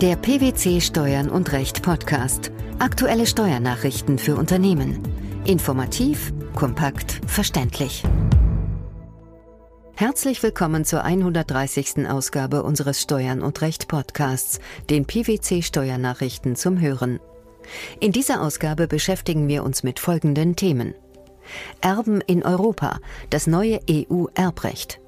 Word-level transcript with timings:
Der 0.00 0.14
PwC 0.14 0.80
Steuern 0.80 1.28
und 1.28 1.50
Recht 1.50 1.82
Podcast. 1.82 2.52
Aktuelle 2.78 3.26
Steuernachrichten 3.26 4.18
für 4.18 4.36
Unternehmen. 4.36 5.02
Informativ, 5.44 6.32
kompakt, 6.54 7.20
verständlich. 7.26 8.04
Herzlich 9.96 10.40
willkommen 10.44 10.84
zur 10.84 11.02
130. 11.02 12.08
Ausgabe 12.08 12.62
unseres 12.62 13.02
Steuern 13.02 13.42
und 13.42 13.60
Recht 13.60 13.88
Podcasts, 13.88 14.60
den 14.88 15.04
PwC 15.04 15.62
Steuernachrichten 15.62 16.54
zum 16.54 16.80
Hören. 16.80 17.18
In 17.98 18.12
dieser 18.12 18.40
Ausgabe 18.40 18.86
beschäftigen 18.86 19.48
wir 19.48 19.64
uns 19.64 19.82
mit 19.82 19.98
folgenden 19.98 20.54
Themen. 20.54 20.94
Erben 21.80 22.20
in 22.20 22.44
Europa, 22.44 23.00
das 23.30 23.48
neue 23.48 23.80
EU-Erbrecht. 23.90 25.00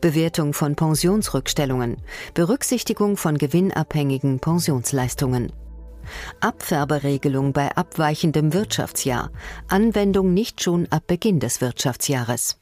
Bewertung 0.00 0.52
von 0.52 0.76
Pensionsrückstellungen, 0.76 1.96
Berücksichtigung 2.34 3.16
von 3.16 3.38
gewinnabhängigen 3.38 4.40
Pensionsleistungen. 4.40 5.52
Abfärberegelung 6.40 7.52
bei 7.52 7.74
abweichendem 7.76 8.52
Wirtschaftsjahr, 8.52 9.30
Anwendung 9.68 10.34
nicht 10.34 10.62
schon 10.62 10.86
ab 10.90 11.04
Beginn 11.06 11.40
des 11.40 11.60
Wirtschaftsjahres. 11.60 12.56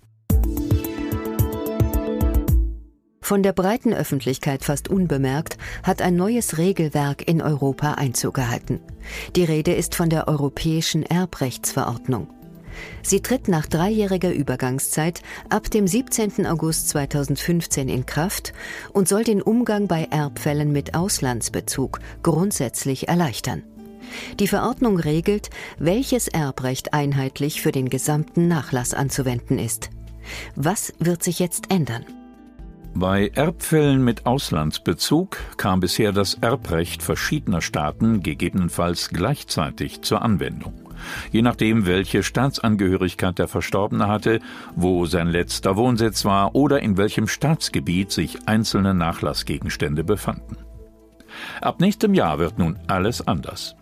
Von 3.28 3.42
der 3.42 3.52
breiten 3.52 3.92
Öffentlichkeit 3.92 4.64
fast 4.64 4.88
unbemerkt 4.88 5.58
hat 5.82 6.00
ein 6.00 6.16
neues 6.16 6.56
Regelwerk 6.56 7.28
in 7.28 7.42
Europa 7.42 7.92
Einzug 7.92 8.32
gehalten. 8.32 8.80
Die 9.36 9.44
Rede 9.44 9.74
ist 9.74 9.94
von 9.94 10.08
der 10.08 10.28
Europäischen 10.28 11.02
Erbrechtsverordnung. 11.02 12.28
Sie 13.02 13.20
tritt 13.20 13.48
nach 13.48 13.66
dreijähriger 13.66 14.32
Übergangszeit 14.32 15.22
ab 15.48 15.70
dem 15.70 15.86
17. 15.86 16.46
August 16.46 16.88
2015 16.90 17.88
in 17.88 18.06
Kraft 18.06 18.52
und 18.92 19.08
soll 19.08 19.24
den 19.24 19.42
Umgang 19.42 19.88
bei 19.88 20.04
Erbfällen 20.10 20.72
mit 20.72 20.94
Auslandsbezug 20.94 22.00
grundsätzlich 22.22 23.08
erleichtern. 23.08 23.62
Die 24.40 24.48
Verordnung 24.48 24.98
regelt, 24.98 25.50
welches 25.78 26.28
Erbrecht 26.28 26.94
einheitlich 26.94 27.60
für 27.60 27.72
den 27.72 27.90
gesamten 27.90 28.48
Nachlass 28.48 28.94
anzuwenden 28.94 29.58
ist. 29.58 29.90
Was 30.54 30.92
wird 30.98 31.22
sich 31.22 31.38
jetzt 31.38 31.70
ändern? 31.70 32.04
Bei 32.94 33.30
Erbfällen 33.34 34.02
mit 34.02 34.26
Auslandsbezug 34.26 35.36
kam 35.56 35.80
bisher 35.80 36.12
das 36.12 36.34
Erbrecht 36.34 37.02
verschiedener 37.02 37.60
Staaten 37.60 38.22
gegebenenfalls 38.22 39.10
gleichzeitig 39.10 40.02
zur 40.02 40.22
Anwendung. 40.22 40.87
Je 41.30 41.42
nachdem, 41.42 41.86
welche 41.86 42.22
Staatsangehörigkeit 42.22 43.38
der 43.38 43.48
Verstorbene 43.48 44.08
hatte, 44.08 44.40
wo 44.74 45.06
sein 45.06 45.28
letzter 45.28 45.76
Wohnsitz 45.76 46.24
war 46.24 46.54
oder 46.54 46.80
in 46.80 46.96
welchem 46.96 47.28
Staatsgebiet 47.28 48.10
sich 48.10 48.38
einzelne 48.46 48.94
Nachlassgegenstände 48.94 50.04
befanden. 50.04 50.56
Ab 51.60 51.80
nächstem 51.80 52.14
Jahr 52.14 52.38
wird 52.38 52.58
nun 52.58 52.78
alles 52.86 53.26
anders. 53.26 53.76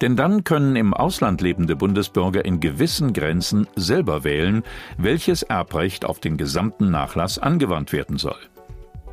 Denn 0.00 0.16
dann 0.16 0.44
können 0.44 0.76
im 0.76 0.94
Ausland 0.94 1.40
lebende 1.40 1.76
Bundesbürger 1.76 2.44
in 2.44 2.60
gewissen 2.60 3.12
Grenzen 3.12 3.66
selber 3.76 4.24
wählen, 4.24 4.62
welches 4.96 5.42
Erbrecht 5.42 6.04
auf 6.04 6.20
den 6.20 6.36
gesamten 6.36 6.90
Nachlass 6.90 7.38
angewandt 7.38 7.92
werden 7.92 8.18
soll. 8.18 8.38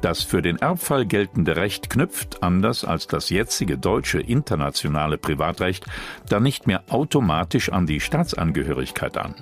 Das 0.05 0.21
für 0.21 0.43
den 0.43 0.57
Erbfall 0.57 1.07
geltende 1.07 1.55
Recht 1.55 1.89
knüpft, 1.89 2.43
anders 2.43 2.85
als 2.85 3.07
das 3.07 3.31
jetzige 3.31 3.75
deutsche 3.75 4.19
internationale 4.19 5.17
Privatrecht, 5.17 5.87
dann 6.29 6.43
nicht 6.43 6.67
mehr 6.67 6.83
automatisch 6.89 7.71
an 7.71 7.87
die 7.87 7.99
Staatsangehörigkeit 7.99 9.17
an. 9.17 9.33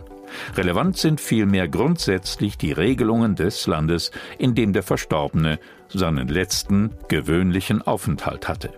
Relevant 0.56 0.96
sind 0.96 1.20
vielmehr 1.20 1.68
grundsätzlich 1.68 2.58
die 2.58 2.72
Regelungen 2.72 3.36
des 3.36 3.68
Landes, 3.68 4.12
in 4.38 4.56
dem 4.56 4.72
der 4.72 4.84
Verstorbene 4.84 5.60
seinen 5.90 6.30
letzten 6.30 6.92
gewöhnlichen 7.10 7.82
Aufenthalt 7.82 8.48
hatte. 8.48 8.70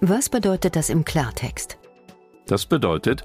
Was 0.00 0.28
bedeutet 0.28 0.74
das 0.74 0.90
im 0.90 1.04
Klartext? 1.04 1.78
Das 2.48 2.66
bedeutet, 2.66 3.24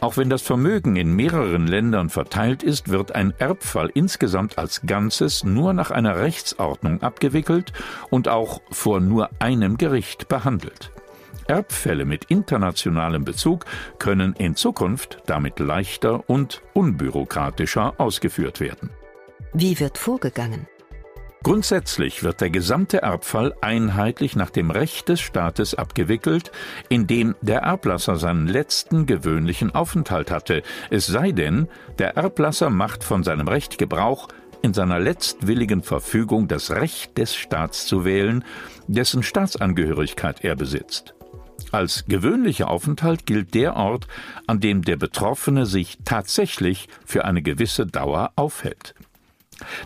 auch 0.00 0.16
wenn 0.16 0.30
das 0.30 0.42
Vermögen 0.42 0.96
in 0.96 1.14
mehreren 1.14 1.66
Ländern 1.66 2.08
verteilt 2.08 2.62
ist, 2.62 2.88
wird 2.88 3.14
ein 3.14 3.34
Erbfall 3.38 3.90
insgesamt 3.92 4.58
als 4.58 4.82
Ganzes 4.86 5.44
nur 5.44 5.72
nach 5.72 5.90
einer 5.90 6.18
Rechtsordnung 6.18 7.02
abgewickelt 7.02 7.72
und 8.10 8.28
auch 8.28 8.62
vor 8.70 9.00
nur 9.00 9.30
einem 9.40 9.76
Gericht 9.76 10.28
behandelt. 10.28 10.92
Erbfälle 11.48 12.04
mit 12.04 12.26
internationalem 12.26 13.24
Bezug 13.24 13.64
können 13.98 14.34
in 14.34 14.54
Zukunft 14.54 15.22
damit 15.26 15.58
leichter 15.58 16.28
und 16.28 16.62
unbürokratischer 16.74 17.94
ausgeführt 17.98 18.60
werden. 18.60 18.90
Wie 19.54 19.80
wird 19.80 19.98
vorgegangen? 19.98 20.68
Grundsätzlich 21.44 22.24
wird 22.24 22.40
der 22.40 22.50
gesamte 22.50 23.02
Erbfall 23.02 23.54
einheitlich 23.60 24.34
nach 24.34 24.50
dem 24.50 24.70
Recht 24.70 25.08
des 25.08 25.20
Staates 25.20 25.74
abgewickelt, 25.74 26.50
in 26.88 27.06
dem 27.06 27.36
der 27.42 27.60
Erblasser 27.60 28.16
seinen 28.16 28.48
letzten 28.48 29.06
gewöhnlichen 29.06 29.74
Aufenthalt 29.74 30.30
hatte, 30.30 30.62
es 30.90 31.06
sei 31.06 31.30
denn, 31.30 31.68
der 31.98 32.16
Erblasser 32.16 32.70
macht 32.70 33.04
von 33.04 33.22
seinem 33.22 33.46
Recht 33.46 33.78
Gebrauch, 33.78 34.28
in 34.62 34.74
seiner 34.74 34.98
letztwilligen 34.98 35.82
Verfügung 35.82 36.48
das 36.48 36.72
Recht 36.72 37.16
des 37.16 37.36
Staats 37.36 37.86
zu 37.86 38.04
wählen, 38.04 38.44
dessen 38.88 39.22
Staatsangehörigkeit 39.22 40.44
er 40.44 40.56
besitzt. 40.56 41.14
Als 41.70 42.04
gewöhnlicher 42.06 42.68
Aufenthalt 42.68 43.26
gilt 43.26 43.54
der 43.54 43.76
Ort, 43.76 44.08
an 44.46 44.58
dem 44.58 44.82
der 44.82 44.96
Betroffene 44.96 45.66
sich 45.66 45.98
tatsächlich 46.04 46.88
für 47.04 47.24
eine 47.24 47.42
gewisse 47.42 47.86
Dauer 47.86 48.32
aufhält. 48.36 48.94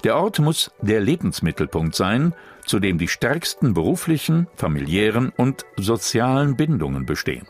Der 0.04 0.16
Ort 0.16 0.40
muss 0.40 0.72
der 0.80 1.00
Lebensmittelpunkt 1.00 1.94
sein, 1.94 2.34
zu 2.66 2.80
dem 2.80 2.98
die 2.98 3.08
stärksten 3.08 3.74
beruflichen, 3.74 4.48
familiären 4.56 5.32
und 5.36 5.64
sozialen 5.76 6.56
Bindungen 6.56 7.06
bestehen. 7.06 7.46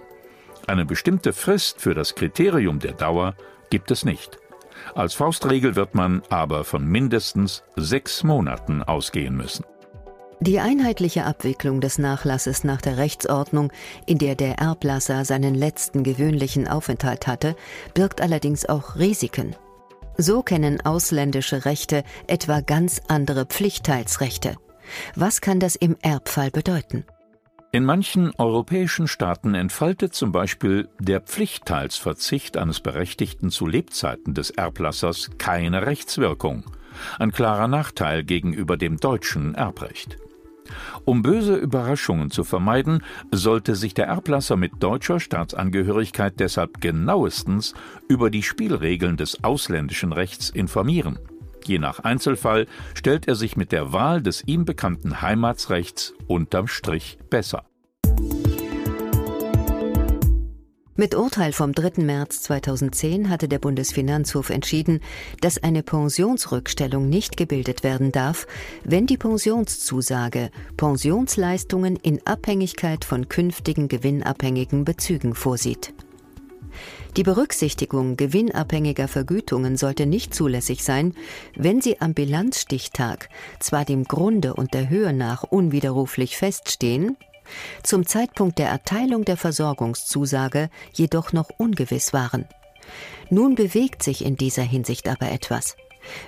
Eine 0.67 0.85
bestimmte 0.85 1.33
Frist 1.33 1.81
für 1.81 1.95
das 1.95 2.15
Kriterium 2.15 2.79
der 2.79 2.93
Dauer 2.93 3.35
gibt 3.71 3.91
es 3.91 4.05
nicht. 4.05 4.39
Als 4.95 5.15
Faustregel 5.15 5.77
wird 5.77 5.95
man 5.95 6.23
aber 6.29 6.65
von 6.65 6.87
mindestens 6.87 7.63
sechs 7.77 8.23
Monaten 8.23 8.83
ausgehen 8.83 9.37
müssen. 9.37 9.65
Die 10.41 10.59
einheitliche 10.59 11.25
Abwicklung 11.25 11.81
des 11.81 11.99
Nachlasses 11.99 12.65
nach 12.65 12.81
der 12.81 12.97
Rechtsordnung, 12.97 13.73
in 14.07 14.19
der 14.19 14.35
der 14.35 14.59
Erblasser 14.59 15.25
seinen 15.25 15.55
letzten 15.55 16.03
gewöhnlichen 16.03 16.67
Aufenthalt 16.67 17.29
hatte, 17.29 17.55
birgt 17.95 18.21
allerdings 18.21 18.69
auch 18.69 18.97
Risiken. 18.97 19.55
So 20.17 20.43
kennen 20.43 20.81
ausländische 20.81 21.65
Rechte 21.65 22.05
etwa 22.27 22.61
ganz 22.61 23.01
andere 23.09 23.47
Pflichtteilsrechte. 23.47 24.57
Was 25.15 25.41
kann 25.41 25.61
das 25.61 25.77
im 25.77 25.97
Erbfall 26.03 26.51
bedeuten? 26.51 27.05
In 27.75 27.85
manchen 27.87 28.33
europäischen 28.37 29.09
Staaten 29.09 29.55
entfaltet 29.55 30.15
zum 30.15 30.31
Beispiel 30.31 30.91
der 30.99 31.23
Pflichtteilsverzicht 31.23 32.59
eines 32.59 32.81
Berechtigten 32.81 33.51
zu 33.51 33.67
Lebzeiten 33.67 34.35
des 34.35 34.51
Erblassers 34.51 35.31
keine 35.39 35.87
Rechtswirkung. 35.87 36.65
Ein 37.19 37.33
klarer 37.33 37.69
Nachteil 37.69 38.25
gegenüber 38.25 38.77
dem 38.77 38.99
deutschen 38.99 39.55
Erbrecht. 39.55 40.19
Um 41.05 41.23
böse 41.23 41.57
Überraschungen 41.57 42.31
zu 42.31 42.45
vermeiden, 42.45 43.03
sollte 43.31 43.75
sich 43.75 43.95
der 43.95 44.07
Erblasser 44.07 44.57
mit 44.57 44.73
deutscher 44.81 45.21
Staatsangehörigkeit 45.21 46.39
deshalb 46.39 46.81
genauestens 46.81 47.75
über 48.09 48.31
die 48.31 48.43
Spielregeln 48.43 49.17
des 49.17 49.43
ausländischen 49.45 50.13
Rechts 50.13 50.51
informieren. 50.51 51.19
Je 51.65 51.79
nach 51.79 52.01
Einzelfall 52.01 52.67
stellt 52.95 53.29
er 53.29 53.35
sich 53.35 53.57
mit 53.57 53.73
der 53.73 53.93
Wahl 53.93 54.21
des 54.23 54.43
ihm 54.47 54.65
bekannten 54.65 55.23
Heimatsrechts 55.23 56.15
unterm 56.27 56.67
Strich 56.67 57.19
besser. 57.31 57.65
Mit 60.95 61.15
Urteil 61.15 61.55
vom 61.55 61.73
3. 61.73 62.03
März 62.03 62.43
2010 62.43 63.31
hatte 63.31 63.49
der 63.49 63.59
Bundesfinanzhof 63.59 64.51
entschieden, 64.51 65.01
dass 65.41 65.63
eine 65.63 65.83
Pensionsrückstellung 65.83 67.09
nicht 67.09 67.39
gebildet 67.39 67.83
werden 67.83 68.13
darf, 68.13 68.47
wenn 68.85 69.07
die 69.07 69.17
Pensionszusage 69.17 70.51
Pensionsleistungen 70.77 71.97
in 71.97 72.21
Abhängigkeit 72.27 73.07
von 73.07 73.31
künftigen 73.31 73.89
gewinnabhängigen 73.89 74.85
Bezügen 74.85 75.35
vorsieht. 75.35 75.95
Die 77.17 77.23
Berücksichtigung 77.23 78.19
gewinnabhängiger 78.19 79.09
Vergütungen 79.09 79.79
sollte 79.79 80.05
nicht 80.05 80.35
zulässig 80.35 80.85
sein, 80.85 81.15
wenn 81.57 81.81
sie 81.81 82.03
am 82.03 82.13
Bilanzstichtag 82.13 83.31
zwar 83.61 83.87
dem 83.87 84.05
Grunde 84.05 84.53
und 84.53 84.75
der 84.75 84.91
Höhe 84.91 85.15
nach 85.15 85.43
unwiderruflich 85.43 86.37
feststehen, 86.37 87.17
zum 87.83 88.07
Zeitpunkt 88.07 88.59
der 88.59 88.69
Erteilung 88.69 89.25
der 89.25 89.37
Versorgungszusage 89.37 90.71
jedoch 90.93 91.33
noch 91.33 91.51
ungewiss 91.59 92.13
waren. 92.13 92.47
Nun 93.31 93.55
bewegt 93.55 94.03
sich 94.03 94.25
in 94.25 94.37
dieser 94.37 94.63
Hinsicht 94.63 95.09
aber 95.09 95.31
etwas. 95.31 95.77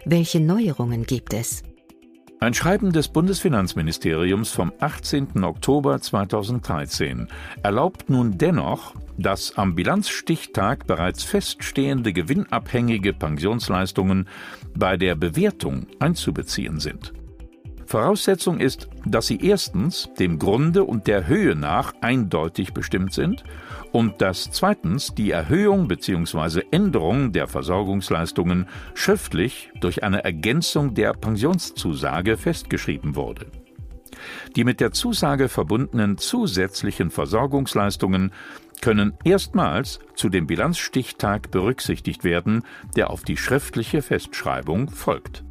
Welche 0.04 0.40
Neuerungen 0.40 1.04
gibt 1.04 1.34
es? 1.34 1.62
Ein 2.40 2.52
Schreiben 2.52 2.92
des 2.92 3.08
Bundesfinanzministeriums 3.08 4.50
vom 4.50 4.72
18. 4.78 5.44
Oktober 5.44 5.98
2013 6.00 7.28
erlaubt 7.62 8.10
nun 8.10 8.36
dennoch, 8.36 8.94
dass 9.16 9.56
am 9.56 9.74
Bilanzstichtag 9.74 10.86
bereits 10.86 11.24
feststehende 11.24 12.12
gewinnabhängige 12.12 13.14
Pensionsleistungen 13.14 14.28
bei 14.76 14.96
der 14.96 15.14
Bewertung 15.14 15.86
einzubeziehen 16.00 16.80
sind. 16.80 17.14
Voraussetzung 17.94 18.58
ist, 18.58 18.88
dass 19.04 19.28
sie 19.28 19.38
erstens 19.40 20.10
dem 20.18 20.40
Grunde 20.40 20.82
und 20.82 21.06
der 21.06 21.28
Höhe 21.28 21.54
nach 21.54 21.94
eindeutig 22.00 22.74
bestimmt 22.74 23.12
sind 23.12 23.44
und 23.92 24.20
dass 24.20 24.50
zweitens 24.50 25.14
die 25.14 25.30
Erhöhung 25.30 25.86
bzw. 25.86 26.64
Änderung 26.72 27.30
der 27.30 27.46
Versorgungsleistungen 27.46 28.66
schriftlich 28.94 29.70
durch 29.80 30.02
eine 30.02 30.24
Ergänzung 30.24 30.94
der 30.94 31.12
Pensionszusage 31.12 32.36
festgeschrieben 32.36 33.14
wurde. 33.14 33.46
Die 34.56 34.64
mit 34.64 34.80
der 34.80 34.90
Zusage 34.90 35.48
verbundenen 35.48 36.18
zusätzlichen 36.18 37.12
Versorgungsleistungen 37.12 38.32
können 38.80 39.16
erstmals 39.22 40.00
zu 40.16 40.30
dem 40.30 40.48
Bilanzstichtag 40.48 41.52
berücksichtigt 41.52 42.24
werden, 42.24 42.64
der 42.96 43.10
auf 43.10 43.22
die 43.22 43.36
schriftliche 43.36 44.02
Festschreibung 44.02 44.90
folgt. 44.90 45.44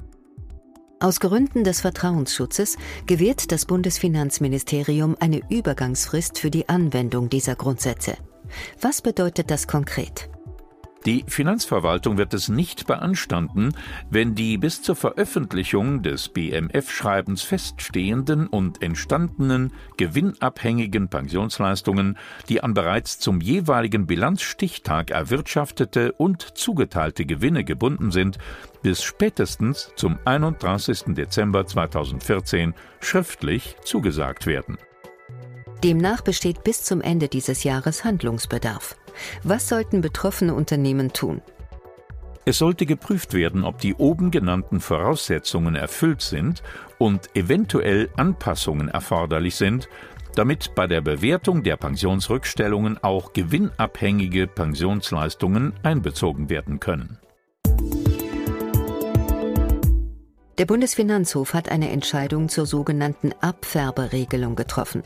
Aus 1.04 1.20
Gründen 1.20 1.66
des 1.66 1.82
Vertrauensschutzes 1.82 2.78
gewährt 3.08 3.52
das 3.52 3.66
Bundesfinanzministerium 3.66 5.18
eine 5.20 5.42
Übergangsfrist 5.50 6.40
für 6.40 6.50
die 6.50 6.70
Anwendung 6.70 7.28
dieser 7.28 7.58
Grundsätze. 7.58 8.16
Was 8.80 9.02
bedeutet 9.02 9.52
das 9.52 9.68
konkret? 9.68 10.30
Die 11.06 11.26
Finanzverwaltung 11.28 12.18
wird 12.18 12.34
es 12.34 12.48
nicht 12.48 12.88
beanstanden, 12.88 13.76
wenn 14.10 14.36
die 14.36 14.58
bis 14.58 14.82
zur 14.82 14.96
Veröffentlichung 14.96 16.02
des 16.02 16.30
BMF-Schreibens 16.30 17.42
feststehenden 17.42 18.48
und 18.48 18.82
entstandenen 18.82 19.74
gewinnabhängigen 19.98 21.10
Pensionsleistungen, 21.10 22.18
die 22.48 22.64
an 22.64 22.74
bereits 22.74 23.20
zum 23.20 23.42
jeweiligen 23.42 24.08
Bilanzstichtag 24.08 25.12
erwirtschaftete 25.12 26.14
und 26.14 26.58
zugeteilte 26.58 27.26
Gewinne 27.26 27.66
gebunden 27.66 28.12
sind, 28.12 28.38
bis 28.82 29.04
spätestens 29.04 29.92
zum 29.98 30.18
31. 30.24 31.16
Dezember 31.16 31.66
2014 31.68 32.74
schriftlich 33.02 33.76
zugesagt 33.84 34.48
werden. 34.48 34.78
Demnach 35.84 36.22
besteht 36.22 36.64
bis 36.64 36.84
zum 36.84 37.02
Ende 37.02 37.28
dieses 37.28 37.66
Jahres 37.66 38.06
Handlungsbedarf. 38.06 38.96
Was 39.44 39.68
sollten 39.68 40.02
betroffene 40.02 40.54
Unternehmen 40.54 41.14
tun? 41.14 41.42
Es 42.46 42.58
sollte 42.58 42.86
geprüft 42.86 43.34
werden, 43.34 43.64
ob 43.64 43.80
die 43.80 43.96
oben 43.96 44.30
genannten 44.30 44.82
Voraussetzungen 44.82 45.76
erfüllt 45.76 46.22
sind 46.22 46.62
und 46.98 47.34
eventuell 47.36 48.10
Anpassungen 48.18 48.90
erforderlich 48.90 49.56
sind, 49.56 49.88
damit 50.36 50.76
bei 50.76 50.88
der 50.88 51.02
Bewertung 51.02 51.64
der 51.64 51.78
Pensionsrückstellungen 51.78 53.02
auch 53.02 53.34
gewinnabhängige 53.34 54.48
Pensionsleistungen 54.48 55.74
einbezogen 55.84 56.50
werden 56.50 56.80
können. 56.80 57.20
Der 60.60 60.66
Bundesfinanzhof 60.66 61.54
hat 61.54 61.70
eine 61.70 61.90
Entscheidung 61.90 62.48
zur 62.48 62.66
sogenannten 62.66 63.32
Abfärberegelung 63.42 64.56
getroffen. 64.56 65.04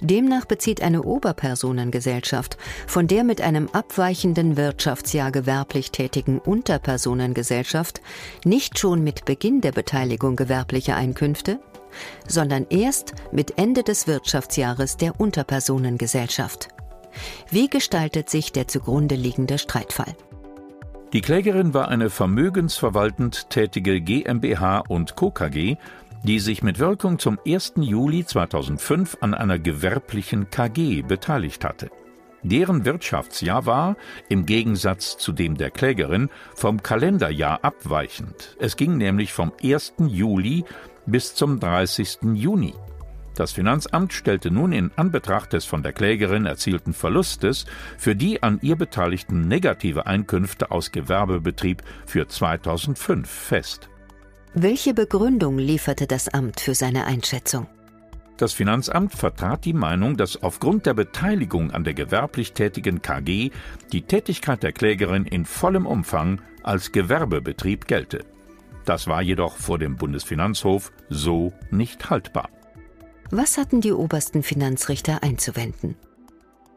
Demnach 0.00 0.44
bezieht 0.44 0.82
eine 0.82 1.02
Oberpersonengesellschaft 1.02 2.56
von 2.86 3.06
der 3.06 3.24
mit 3.24 3.40
einem 3.40 3.68
abweichenden 3.72 4.56
Wirtschaftsjahr 4.56 5.32
gewerblich 5.32 5.90
tätigen 5.90 6.38
Unterpersonengesellschaft 6.38 8.00
nicht 8.44 8.78
schon 8.78 9.02
mit 9.02 9.24
Beginn 9.24 9.60
der 9.60 9.72
Beteiligung 9.72 10.36
gewerblicher 10.36 10.96
Einkünfte, 10.96 11.58
sondern 12.26 12.66
erst 12.70 13.14
mit 13.32 13.58
Ende 13.58 13.82
des 13.82 14.06
Wirtschaftsjahres 14.06 14.96
der 14.96 15.20
Unterpersonengesellschaft. 15.20 16.68
Wie 17.50 17.68
gestaltet 17.68 18.28
sich 18.30 18.52
der 18.52 18.68
zugrunde 18.68 19.14
liegende 19.14 19.58
Streitfall? 19.58 20.14
Die 21.14 21.22
Klägerin 21.22 21.72
war 21.72 21.88
eine 21.88 22.10
vermögensverwaltend 22.10 23.48
tätige 23.48 24.00
GmbH 24.00 24.80
und 24.88 25.16
Co. 25.16 25.30
KG 25.30 25.76
die 26.24 26.40
sich 26.40 26.62
mit 26.62 26.78
Wirkung 26.78 27.18
zum 27.18 27.38
1. 27.46 27.74
Juli 27.76 28.24
2005 28.24 29.18
an 29.20 29.34
einer 29.34 29.58
gewerblichen 29.58 30.50
KG 30.50 31.02
beteiligt 31.02 31.64
hatte. 31.64 31.90
Deren 32.42 32.84
Wirtschaftsjahr 32.84 33.66
war, 33.66 33.96
im 34.28 34.46
Gegensatz 34.46 35.18
zu 35.18 35.32
dem 35.32 35.56
der 35.56 35.70
Klägerin, 35.70 36.30
vom 36.54 36.82
Kalenderjahr 36.82 37.64
abweichend. 37.64 38.56
Es 38.60 38.76
ging 38.76 38.96
nämlich 38.96 39.32
vom 39.32 39.52
1. 39.62 39.94
Juli 40.06 40.64
bis 41.06 41.34
zum 41.34 41.58
30. 41.58 42.18
Juni. 42.34 42.74
Das 43.34 43.52
Finanzamt 43.52 44.12
stellte 44.12 44.50
nun 44.50 44.72
in 44.72 44.90
Anbetracht 44.96 45.52
des 45.52 45.64
von 45.64 45.82
der 45.82 45.92
Klägerin 45.92 46.44
erzielten 46.44 46.92
Verlustes 46.92 47.66
für 47.96 48.16
die 48.16 48.42
an 48.42 48.58
ihr 48.62 48.74
Beteiligten 48.74 49.46
negative 49.46 50.06
Einkünfte 50.06 50.72
aus 50.72 50.90
Gewerbebetrieb 50.90 51.82
für 52.04 52.26
2005 52.26 53.28
fest. 53.28 53.88
Welche 54.54 54.94
Begründung 54.94 55.58
lieferte 55.58 56.06
das 56.06 56.28
Amt 56.28 56.60
für 56.60 56.74
seine 56.74 57.04
Einschätzung? 57.04 57.66
Das 58.38 58.52
Finanzamt 58.52 59.12
vertrat 59.12 59.64
die 59.64 59.72
Meinung, 59.72 60.16
dass 60.16 60.42
aufgrund 60.42 60.86
der 60.86 60.94
Beteiligung 60.94 61.70
an 61.72 61.84
der 61.84 61.92
gewerblich 61.92 62.52
tätigen 62.52 63.02
KG 63.02 63.50
die 63.92 64.02
Tätigkeit 64.02 64.62
der 64.62 64.72
Klägerin 64.72 65.26
in 65.26 65.44
vollem 65.44 65.86
Umfang 65.86 66.40
als 66.62 66.92
Gewerbebetrieb 66.92 67.86
gelte. 67.86 68.24
Das 68.84 69.06
war 69.06 69.20
jedoch 69.20 69.56
vor 69.56 69.78
dem 69.78 69.96
Bundesfinanzhof 69.96 70.92
so 71.10 71.52
nicht 71.70 72.08
haltbar. 72.08 72.48
Was 73.30 73.58
hatten 73.58 73.82
die 73.82 73.92
obersten 73.92 74.42
Finanzrichter 74.42 75.22
einzuwenden? 75.22 75.96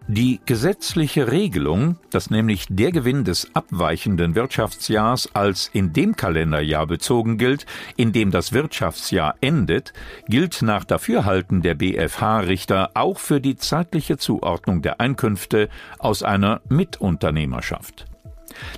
Die 0.08 0.42
gesetzliche 0.46 1.32
Regelung, 1.32 1.98
dass 2.10 2.32
nämlich 2.32 2.66
der 2.70 2.92
Gewinn 2.92 3.24
des 3.24 3.56
abweichenden 3.56 4.36
Wirtschaftsjahrs 4.36 5.36
als 5.36 5.70
in 5.74 5.94
dem 5.94 6.16
Kalenderjahr 6.16 6.88
bezogen 6.88 7.38
gilt, 7.38 7.66
in 7.96 8.12
dem 8.12 8.32
das 8.32 8.52
Wirtschaftsjahr 8.52 9.36
endet, 9.42 9.94
gilt 10.28 10.64
nach 10.64 10.84
Dafürhalten 10.86 11.62
der 11.62 11.76
BfH-Richter 11.76 12.92
auch 12.96 13.20
für 13.20 13.40
die 13.40 13.56
zeitliche 13.56 14.18
Zuordnung 14.18 14.82
der 14.82 15.00
Einkünfte 15.00 15.70
aus 16.00 16.24
einer 16.24 16.62
Mitunternehmerschaft. 16.68 18.06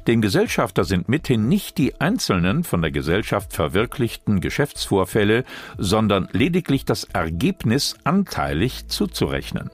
Dem 0.07 0.21
Gesellschafter 0.21 0.83
sind 0.83 1.09
mithin 1.09 1.47
nicht 1.47 1.77
die 1.77 1.99
einzelnen 1.99 2.63
von 2.63 2.81
der 2.81 2.91
Gesellschaft 2.91 3.53
verwirklichten 3.53 4.39
Geschäftsvorfälle, 4.39 5.45
sondern 5.77 6.27
lediglich 6.31 6.85
das 6.85 7.05
Ergebnis 7.05 7.95
anteilig 8.03 8.87
zuzurechnen. 8.87 9.71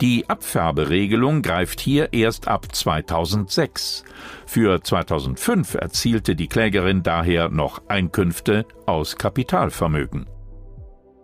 Die 0.00 0.28
Abfärberegelung 0.28 1.42
greift 1.42 1.80
hier 1.80 2.12
erst 2.12 2.48
ab 2.48 2.74
2006. 2.74 4.04
Für 4.46 4.82
2005 4.82 5.74
erzielte 5.74 6.36
die 6.36 6.48
Klägerin 6.48 7.02
daher 7.02 7.48
noch 7.48 7.82
Einkünfte 7.88 8.66
aus 8.86 9.16
Kapitalvermögen. 9.16 10.26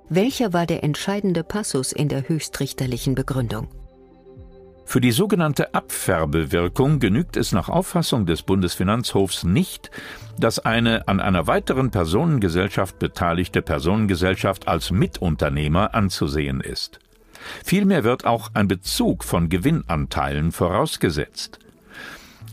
Welcher 0.08 0.52
war 0.52 0.66
der 0.66 0.84
entscheidende 0.84 1.42
Passus 1.42 1.92
in 1.92 2.08
der 2.08 2.28
höchstrichterlichen 2.28 3.14
Begründung? 3.14 3.68
Für 4.84 5.00
die 5.00 5.12
sogenannte 5.12 5.72
Abfärbewirkung 5.72 6.98
genügt 6.98 7.38
es 7.38 7.52
nach 7.52 7.70
Auffassung 7.70 8.26
des 8.26 8.42
Bundesfinanzhofs 8.42 9.44
nicht, 9.44 9.90
dass 10.38 10.58
eine 10.58 11.08
an 11.08 11.18
einer 11.18 11.46
weiteren 11.46 11.90
Personengesellschaft 11.90 12.98
beteiligte 12.98 13.62
Personengesellschaft 13.62 14.68
als 14.68 14.90
Mitunternehmer 14.90 15.94
anzusehen 15.94 16.60
ist. 16.60 16.98
Vielmehr 17.64 18.04
wird 18.04 18.24
auch 18.24 18.50
ein 18.54 18.68
Bezug 18.68 19.24
von 19.24 19.48
Gewinnanteilen 19.48 20.52
vorausgesetzt. 20.52 21.58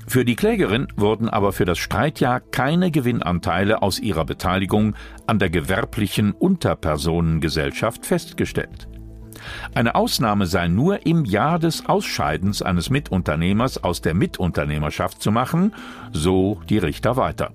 Für 0.08 0.25
die 0.25 0.36
Klägerin 0.36 0.88
wurden 0.96 1.29
aber 1.29 1.53
für 1.53 1.65
das 1.65 1.77
Streitjahr 1.77 2.39
keine 2.39 2.89
Gewinnanteile 2.89 3.84
aus 3.84 4.00
ihrer 4.00 4.25
Beteiligung 4.25 4.96
an 5.27 5.38
der 5.38 5.51
gewerblichen 5.51 6.31
Unterpersonengesellschaft 6.31 8.08
festgestellt. 8.08 8.88
Eine 9.75 9.96
Ausnahme 9.96 10.48
sei 10.48 10.67
nur 10.67 11.05
im 11.05 11.25
Jahr 11.25 11.60
des 11.60 11.86
Ausscheidens 11.86 12.62
eines 12.62 12.89
Mitunternehmers 12.89 13.84
aus 13.84 14.01
der 14.01 14.13
Mitunternehmerschaft 14.13 15.22
zu 15.22 15.31
machen, 15.31 15.74
so 16.12 16.60
die 16.69 16.79
Richter 16.79 17.15
weiter. 17.15 17.51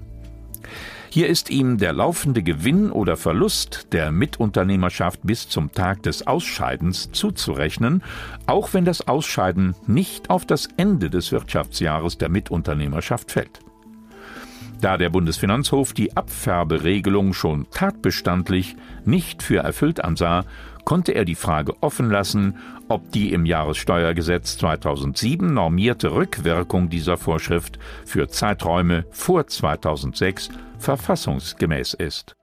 Hier 1.14 1.28
ist 1.28 1.48
ihm 1.48 1.78
der 1.78 1.92
laufende 1.92 2.42
Gewinn 2.42 2.90
oder 2.90 3.16
Verlust 3.16 3.92
der 3.92 4.10
Mitunternehmerschaft 4.10 5.20
bis 5.22 5.48
zum 5.48 5.70
Tag 5.70 6.02
des 6.02 6.26
Ausscheidens 6.26 7.12
zuzurechnen, 7.12 8.02
auch 8.46 8.74
wenn 8.74 8.84
das 8.84 9.06
Ausscheiden 9.06 9.76
nicht 9.86 10.28
auf 10.28 10.44
das 10.44 10.68
Ende 10.76 11.10
des 11.10 11.30
Wirtschaftsjahres 11.30 12.18
der 12.18 12.30
Mitunternehmerschaft 12.30 13.30
fällt. 13.30 13.60
Da 14.80 14.96
der 14.96 15.08
Bundesfinanzhof 15.08 15.92
die 15.92 16.16
Abfärberegelung 16.16 17.32
schon 17.32 17.68
tatbestandlich 17.70 18.74
nicht 19.04 19.44
für 19.44 19.58
erfüllt 19.58 20.02
ansah, 20.02 20.44
konnte 20.84 21.12
er 21.12 21.24
die 21.24 21.34
Frage 21.34 21.74
offen 21.82 22.10
lassen, 22.10 22.56
ob 22.88 23.10
die 23.12 23.32
im 23.32 23.46
Jahressteuergesetz 23.46 24.58
2007 24.58 25.52
normierte 25.52 26.12
Rückwirkung 26.12 26.90
dieser 26.90 27.16
Vorschrift 27.16 27.78
für 28.04 28.28
Zeiträume 28.28 29.04
vor 29.10 29.46
2006 29.46 30.50
verfassungsgemäß 30.78 31.94
ist. 31.94 32.36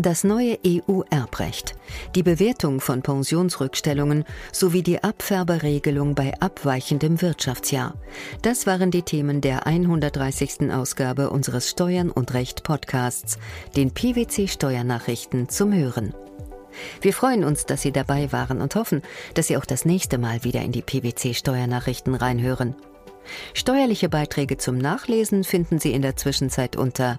Das 0.00 0.22
neue 0.22 0.60
EU-Erbrecht, 0.64 1.74
die 2.14 2.22
Bewertung 2.22 2.80
von 2.80 3.02
Pensionsrückstellungen 3.02 4.22
sowie 4.52 4.84
die 4.84 5.02
Abfärberegelung 5.02 6.14
bei 6.14 6.32
abweichendem 6.38 7.20
Wirtschaftsjahr. 7.20 7.94
Das 8.40 8.64
waren 8.64 8.92
die 8.92 9.02
Themen 9.02 9.40
der 9.40 9.66
130. 9.66 10.70
Ausgabe 10.70 11.30
unseres 11.30 11.68
Steuern 11.68 12.12
und 12.12 12.32
Recht 12.32 12.62
Podcasts, 12.62 13.38
den 13.74 13.90
PwC 13.90 14.46
Steuernachrichten 14.46 15.48
zum 15.48 15.74
Hören. 15.74 16.14
Wir 17.00 17.12
freuen 17.12 17.42
uns, 17.42 17.66
dass 17.66 17.82
Sie 17.82 17.90
dabei 17.90 18.30
waren 18.30 18.60
und 18.60 18.76
hoffen, 18.76 19.02
dass 19.34 19.48
Sie 19.48 19.56
auch 19.56 19.64
das 19.64 19.84
nächste 19.84 20.16
Mal 20.16 20.44
wieder 20.44 20.62
in 20.62 20.70
die 20.70 20.82
PwC 20.82 21.34
Steuernachrichten 21.34 22.14
reinhören. 22.14 22.76
Steuerliche 23.52 24.08
Beiträge 24.08 24.58
zum 24.58 24.78
Nachlesen 24.78 25.42
finden 25.42 25.80
Sie 25.80 25.92
in 25.92 26.02
der 26.02 26.14
Zwischenzeit 26.14 26.76
unter 26.76 27.18